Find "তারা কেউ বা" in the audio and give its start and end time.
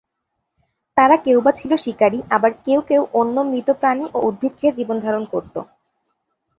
0.97-1.51